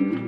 [0.00, 0.23] Thank you.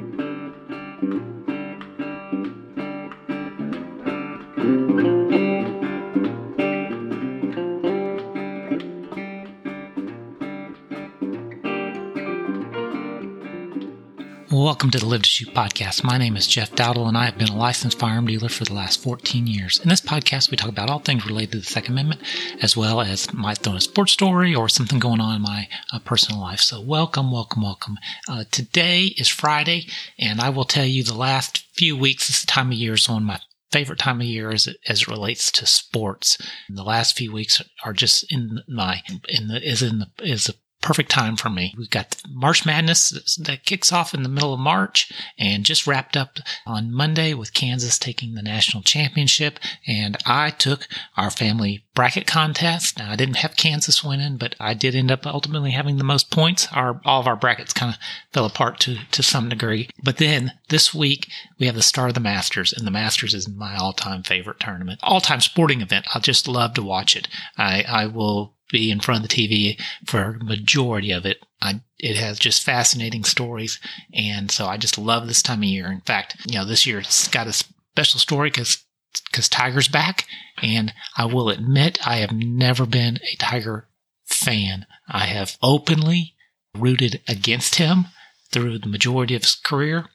[14.67, 16.03] Welcome to the Live to Shoot podcast.
[16.03, 18.75] My name is Jeff Dowdle, and I have been a licensed firearm dealer for the
[18.75, 19.79] last 14 years.
[19.79, 22.21] In this podcast, we talk about all things related to the Second Amendment,
[22.61, 26.01] as well as my throw a sports story or something going on in my uh,
[26.01, 26.59] personal life.
[26.59, 27.97] So, welcome, welcome, welcome.
[28.29, 29.87] Uh, today is Friday,
[30.19, 33.23] and I will tell you the last few weeks, this time of year is one
[33.23, 33.39] of my
[33.70, 36.39] favorite time of year as it, as it relates to sports.
[36.69, 40.55] The last few weeks are just in my in the is in the is a
[40.87, 41.75] perfect time for me.
[41.77, 46.17] We've got March Madness that kicks off in the middle of March and just wrapped
[46.17, 49.59] up on Monday with Kansas taking the national championship.
[49.87, 50.87] And I took
[51.17, 52.99] our family bracket contest.
[52.99, 56.31] Now I didn't have Kansas winning, but I did end up ultimately having the most
[56.31, 56.69] points.
[56.73, 58.01] Our all of our brackets kind of
[58.33, 59.89] fell apart to to some degree.
[60.05, 61.29] But then this week
[61.59, 65.00] we have the start of the Masters, and the Masters is my all-time favorite tournament,
[65.03, 66.06] all-time sporting event.
[66.15, 67.27] I just love to watch it.
[67.56, 71.45] I I will be in front of the TV for majority of it.
[71.61, 73.81] I, it has just fascinating stories.
[74.12, 75.91] And so I just love this time of year.
[75.91, 78.84] In fact, you know, this year it's got a special story because
[79.31, 80.27] because Tiger's back.
[80.62, 83.89] And I will admit, I have never been a Tiger
[84.25, 84.87] fan.
[85.09, 86.34] I have openly
[86.75, 88.06] rooted against him
[88.50, 90.06] through the majority of his career.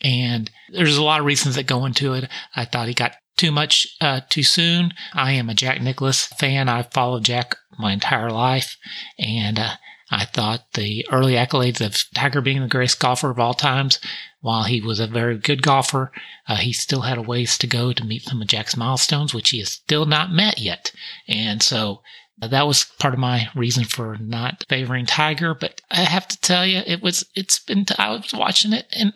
[0.00, 2.28] And there's a lot of reasons that go into it.
[2.54, 4.92] I thought he got too much uh, too soon.
[5.14, 6.68] I am a Jack Nicklaus fan.
[6.68, 8.76] I've followed Jack my entire life,
[9.18, 9.74] and uh,
[10.10, 13.98] I thought the early accolades of Tiger being the greatest golfer of all times,
[14.40, 16.12] while he was a very good golfer,
[16.46, 19.50] uh, he still had a ways to go to meet some of Jack's milestones, which
[19.50, 20.92] he has still not met yet.
[21.26, 22.02] And so
[22.40, 25.54] uh, that was part of my reason for not favoring Tiger.
[25.54, 29.12] But I have to tell you, it was, it's been, I was watching it and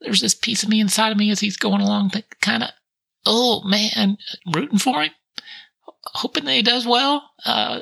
[0.00, 2.70] there's this piece of me inside of me as he's going along that kind of
[3.24, 4.18] oh man,
[4.52, 5.12] rooting for him,
[6.04, 7.30] hoping that he does well.
[7.44, 7.80] Uh,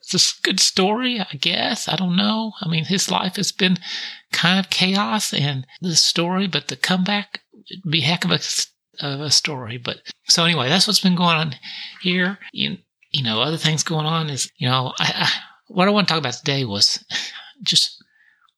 [0.00, 1.88] it's a good story, I guess.
[1.88, 2.52] I don't know.
[2.60, 3.78] I mean, his life has been
[4.32, 8.40] kind of chaos and the story, but the comeback would be heck of a,
[9.00, 9.78] of a story.
[9.78, 11.54] But so anyway, that's what's been going on
[12.00, 12.38] here.
[12.52, 12.78] You,
[13.10, 15.30] you know, other things going on is, you know, I, I,
[15.68, 17.04] what I want to talk about today was
[17.62, 18.02] just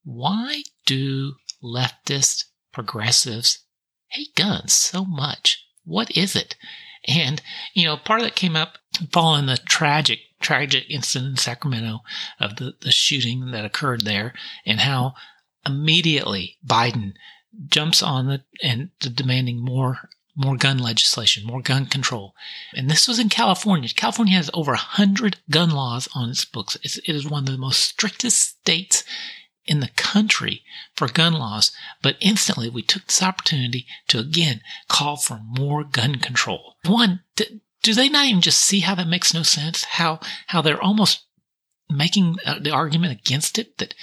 [0.05, 3.65] why do leftist progressives
[4.09, 5.65] hate guns so much?
[5.85, 6.57] What is it?
[7.07, 7.43] And,
[7.75, 8.79] you know, part of that came up
[9.13, 12.01] following the tragic, tragic incident in Sacramento
[12.41, 14.33] of the, the shooting that occurred there
[14.65, 15.15] and how
[15.67, 17.15] immediately Biden
[17.69, 22.35] jumps on the and demanding more more gun legislation, more gun control.
[22.75, 23.89] And this was in California.
[23.95, 26.77] California has over 100 gun laws on its books.
[26.83, 29.05] It's, it is one of the most strictest states
[29.67, 30.63] in the country
[30.95, 36.17] for gun laws, but instantly we took this opportunity to again call for more gun
[36.17, 36.77] control.
[36.85, 39.85] One, do they not even just see how that makes no sense?
[39.85, 41.25] How, how they're almost
[41.91, 43.95] making uh, the argument against it that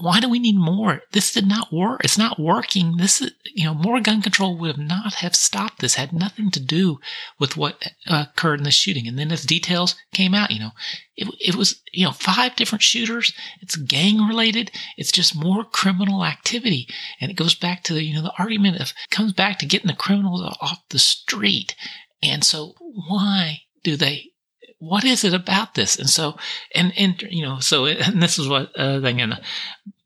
[0.00, 1.02] why do we need more?
[1.12, 2.00] This did not work.
[2.02, 2.96] It's not working.
[2.96, 5.94] This is, you know, more gun control would have not have stopped this.
[5.94, 6.98] Had nothing to do
[7.38, 9.06] with what uh, occurred in the shooting.
[9.06, 10.70] And then as details came out, you know,
[11.16, 13.32] it, it was, you know, five different shooters.
[13.60, 14.70] It's gang related.
[14.96, 16.88] It's just more criminal activity.
[17.20, 19.88] And it goes back to the, you know, the argument of comes back to getting
[19.88, 21.74] the criminals off the street.
[22.22, 24.30] And so why do they
[24.84, 25.96] what is it about this?
[25.96, 26.36] And so,
[26.74, 29.40] and, and, you know, so, and this is what, uh, thing, and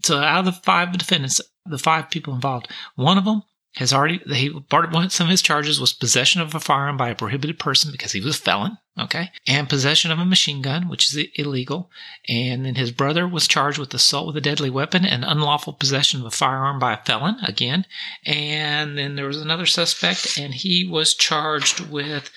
[0.04, 3.42] so out of the five defendants, the five people involved, one of them
[3.76, 6.96] has already, he, part of one, some of his charges was possession of a firearm
[6.96, 8.78] by a prohibited person because he was a felon.
[8.98, 9.30] Okay.
[9.46, 11.88] And possession of a machine gun, which is illegal.
[12.28, 16.18] And then his brother was charged with assault with a deadly weapon and unlawful possession
[16.20, 17.86] of a firearm by a felon again.
[18.26, 22.30] And then there was another suspect and he was charged with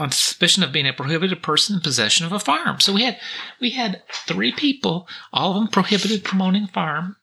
[0.00, 2.80] on suspicion of being a prohibited person in possession of a firearm.
[2.80, 3.18] So we had
[3.60, 7.16] we had three people, all of them prohibited from owning a firearm,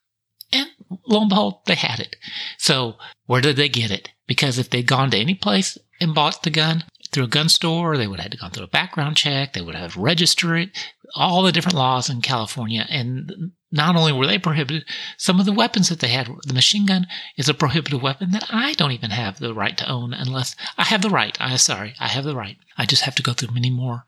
[0.52, 0.70] and
[1.08, 2.16] lo and behold, they had it.
[2.58, 4.12] So where did they get it?
[4.28, 7.98] Because if they'd gone to any place and bought the gun through a gun store,
[7.98, 10.78] they would have had to go through a background check, they would have registered it,
[11.16, 14.86] all the different laws in California, and not only were they prohibited,
[15.18, 17.08] some of the weapons that they had, the machine gun
[17.38, 20.84] is a prohibited weapon that I don't even have the right to own unless I
[20.86, 21.38] have the right.
[21.40, 22.58] I sorry, I have the right.
[22.78, 24.04] I just have to go through many more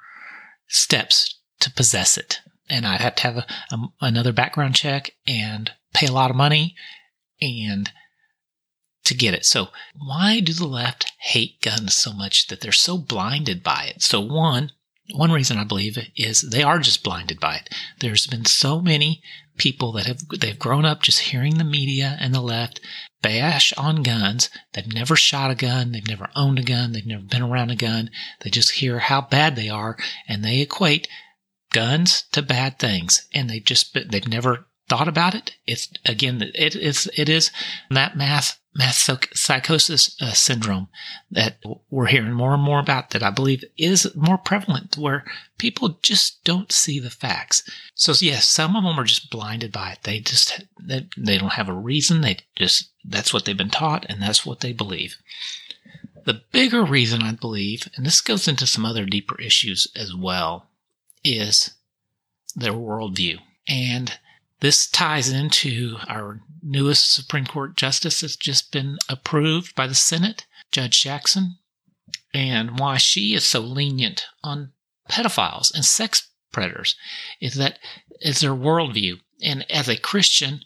[0.68, 2.40] steps to possess it.
[2.70, 6.38] And I have to have a, a, another background check and pay a lot of
[6.38, 6.76] money
[7.42, 7.92] and
[9.06, 9.46] to get it.
[9.46, 14.04] So why do the left hate guns so much that they're so blinded by it?
[14.04, 14.72] So one,
[15.14, 17.74] one reason I believe is they are just blinded by it.
[18.00, 19.22] There's been so many
[19.58, 22.80] people that have they've grown up just hearing the media and the left
[23.22, 24.50] bash on guns.
[24.74, 27.76] They've never shot a gun, they've never owned a gun, they've never been around a
[27.76, 28.10] gun.
[28.42, 29.98] They just hear how bad they are
[30.28, 31.08] and they equate
[31.72, 35.56] guns to bad things and they just they've never thought about it.
[35.66, 37.52] It's again, it is it is
[37.90, 40.88] that mass mass psychosis uh, syndrome
[41.32, 41.58] that
[41.90, 43.10] we're hearing more and more about.
[43.12, 45.26] That I believe is more prevalent, where
[45.58, 47.64] people just don't see the facts.
[47.96, 50.00] So yes, some of them are just blinded by it.
[50.04, 52.22] They just they, they don't have a reason.
[52.22, 55.18] They just that's what they've been taught, and that's what they believe.
[56.26, 60.68] The bigger reason I believe, and this goes into some other deeper issues as well,
[61.24, 61.72] is
[62.56, 63.40] their worldview.
[63.68, 64.20] And
[64.62, 70.46] this ties into our newest Supreme Court justice that's just been approved by the Senate,
[70.72, 71.58] Judge Jackson,
[72.34, 74.72] and why she is so lenient on
[75.10, 76.96] pedophiles and sex predators
[77.42, 77.80] is that
[78.22, 79.20] is their worldview.
[79.42, 80.62] And as a Christian,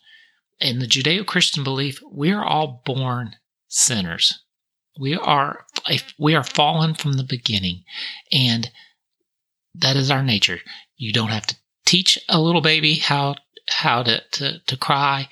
[0.60, 3.36] in the Judeo Christian belief, we are all born
[3.68, 4.40] sinners.
[5.00, 5.66] We are
[6.20, 7.84] we are fallen from the beginning,
[8.32, 8.70] and
[9.76, 10.60] that is our nature.
[10.96, 11.56] You don't have to
[11.86, 13.36] teach a little baby how
[13.68, 15.28] how to, to, to cry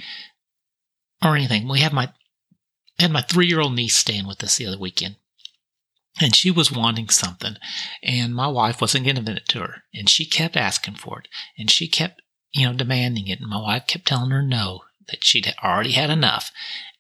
[1.24, 1.68] or anything.
[1.68, 2.12] We have my
[3.00, 5.16] had my three year old niece staying with us the other weekend.
[6.19, 7.56] And she was wanting something,
[8.04, 9.83] and my wife wasn't giving it to her.
[9.94, 13.39] And she kept asking for it, and she kept, you know, demanding it.
[13.39, 16.51] And my wife kept telling her no, that she'd already had enough.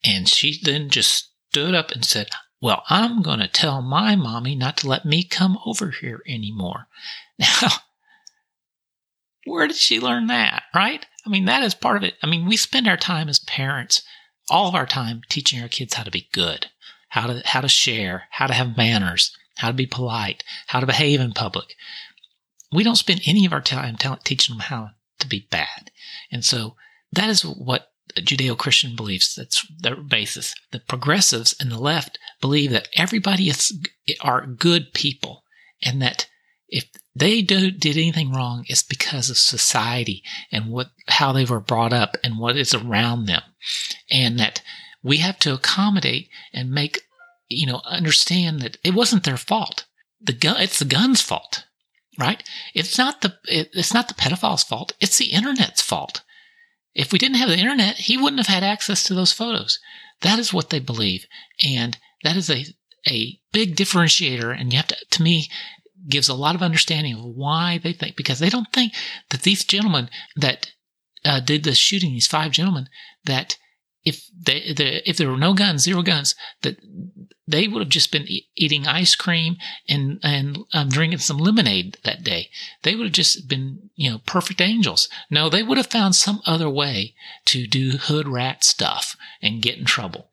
[0.03, 2.29] And she then just stood up and said,
[2.61, 6.87] Well, I'm going to tell my mommy not to let me come over here anymore.
[7.61, 7.69] Now,
[9.45, 11.05] where did she learn that, right?
[11.25, 12.15] I mean, that is part of it.
[12.23, 14.01] I mean, we spend our time as parents,
[14.49, 16.67] all of our time teaching our kids how to be good,
[17.09, 20.85] how to, how to share, how to have manners, how to be polite, how to
[20.85, 21.75] behave in public.
[22.71, 24.89] We don't spend any of our time teaching them how
[25.19, 25.91] to be bad.
[26.31, 26.75] And so
[27.11, 29.35] that is what Judeo Christian beliefs.
[29.35, 30.55] That's their basis.
[30.71, 33.73] The progressives and the left believe that everybody is,
[34.21, 35.43] are good people
[35.83, 36.27] and that
[36.67, 41.59] if they don't, did anything wrong, it's because of society and what how they were
[41.59, 43.41] brought up and what is around them,
[44.09, 44.61] and that
[45.03, 47.01] we have to accommodate and make
[47.49, 49.85] you know understand that it wasn't their fault.
[50.21, 51.65] The gun, it's the gun's fault,
[52.17, 52.43] right?
[52.73, 54.93] It's not the it, it's not the pedophile's fault.
[55.01, 56.21] It's the internet's fault.
[56.93, 59.79] If we didn't have the internet, he wouldn't have had access to those photos.
[60.21, 61.25] That is what they believe,
[61.61, 62.65] and that is a
[63.07, 64.57] a big differentiator.
[64.57, 65.49] And you have to, to me,
[66.07, 68.93] gives a lot of understanding of why they think, because they don't think
[69.29, 70.71] that these gentlemen that
[71.23, 72.87] uh, did the shooting, these five gentlemen,
[73.25, 73.57] that
[74.03, 76.33] if they, the, if there were no guns, zero guns,
[76.63, 76.77] that
[77.47, 79.57] they would have just been e- eating ice cream
[79.87, 82.49] and and um, drinking some lemonade that day.
[82.81, 85.07] They would have just been you know perfect angels.
[85.29, 87.13] No, they would have found some other way
[87.45, 90.29] to do hood rat stuff and get in trouble.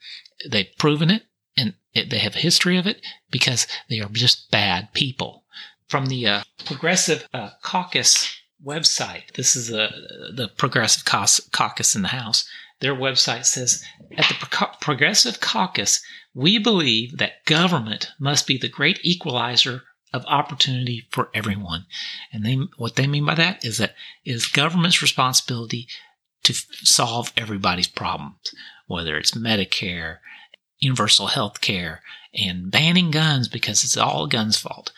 [0.49, 1.25] They've proven it,
[1.57, 5.45] and it, they have a history of it because they are just bad people
[5.89, 9.33] from the uh, Progressive uh, Caucus website.
[9.35, 9.91] This is uh,
[10.35, 12.49] the Progressive Caucus in the House.
[12.81, 13.85] Their website says
[14.17, 16.01] At the Pro- Progressive Caucus,
[16.35, 19.83] we believe that government must be the great equalizer
[20.13, 21.87] of opportunity for everyone.
[22.33, 23.95] And they, what they mean by that is that
[24.25, 25.89] it is government's responsibility
[26.45, 28.55] to f- solve everybody's problems,
[28.87, 30.19] whether it's Medicare,
[30.79, 34.93] universal health care, and banning guns because it's all guns' fault.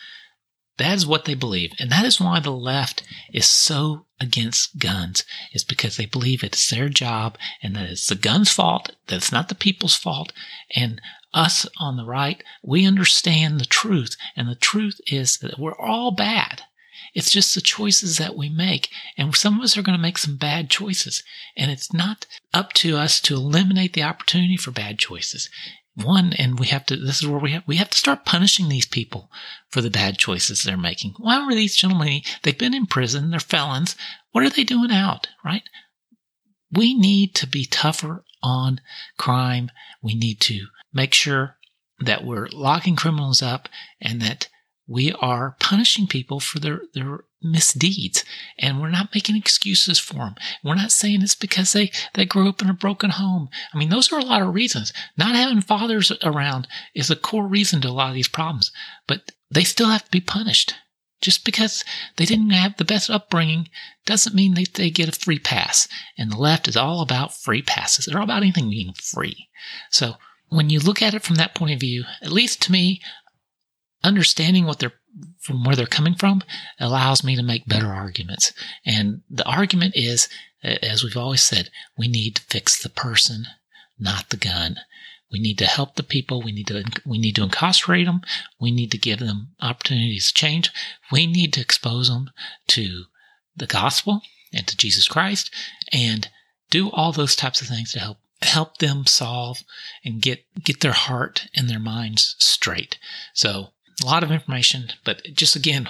[0.81, 1.73] That is what they believe.
[1.77, 5.23] And that is why the left is so against guns,
[5.53, 9.31] is because they believe it's their job and that it's the gun's fault, that it's
[9.31, 10.33] not the people's fault.
[10.75, 10.99] And
[11.35, 14.15] us on the right, we understand the truth.
[14.35, 16.63] And the truth is that we're all bad.
[17.13, 18.89] It's just the choices that we make.
[19.17, 21.23] And some of us are going to make some bad choices.
[21.55, 25.47] And it's not up to us to eliminate the opportunity for bad choices
[25.95, 28.69] one and we have to this is where we have we have to start punishing
[28.69, 29.29] these people
[29.69, 31.13] for the bad choices they're making.
[31.17, 33.95] Why were these gentlemen they've been in prison they're felons.
[34.31, 35.63] What are they doing out right?
[36.71, 38.79] We need to be tougher on
[39.17, 39.69] crime.
[40.01, 41.57] We need to make sure
[41.99, 43.67] that we're locking criminals up
[43.99, 44.47] and that
[44.91, 48.25] we are punishing people for their, their misdeeds
[48.59, 50.35] and we're not making excuses for them.
[50.63, 53.49] We're not saying it's because they, they grew up in a broken home.
[53.73, 54.91] I mean, those are a lot of reasons.
[55.17, 58.71] Not having fathers around is a core reason to a lot of these problems,
[59.07, 60.75] but they still have to be punished.
[61.21, 61.85] Just because
[62.17, 63.69] they didn't have the best upbringing
[64.05, 65.87] doesn't mean that they get a free pass.
[66.17, 68.05] And the left is all about free passes.
[68.05, 69.47] They're all about anything being free.
[69.91, 70.15] So
[70.49, 73.01] when you look at it from that point of view, at least to me,
[74.03, 74.93] understanding what they're
[75.41, 76.41] from where they're coming from
[76.79, 78.53] allows me to make better arguments.
[78.85, 80.29] And the argument is,
[80.63, 83.45] as we've always said, we need to fix the person,
[83.99, 84.77] not the gun.
[85.31, 86.41] We need to help the people.
[86.41, 88.21] We need to we need to incarcerate them.
[88.59, 90.69] We need to give them opportunities to change.
[91.11, 92.31] We need to expose them
[92.69, 93.05] to
[93.55, 94.21] the gospel
[94.53, 95.49] and to Jesus Christ
[95.93, 96.29] and
[96.69, 99.63] do all those types of things to help help them solve
[100.03, 102.97] and get get their heart and their minds straight.
[103.33, 103.69] So
[104.01, 105.89] a lot of information, but just again,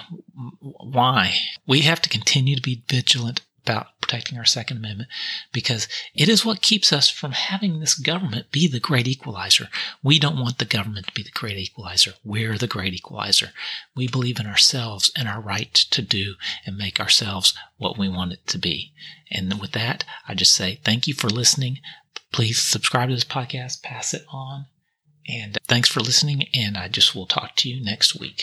[0.60, 1.34] why
[1.66, 5.08] we have to continue to be vigilant about protecting our Second Amendment
[5.52, 9.68] because it is what keeps us from having this government be the great equalizer.
[10.02, 12.14] We don't want the government to be the great equalizer.
[12.24, 13.50] We're the great equalizer.
[13.94, 16.34] We believe in ourselves and our right to do
[16.66, 18.92] and make ourselves what we want it to be.
[19.30, 21.78] And with that, I just say thank you for listening.
[22.32, 24.66] Please subscribe to this podcast, pass it on.
[25.28, 26.48] And thanks for listening.
[26.54, 28.42] And I just will talk to you next week.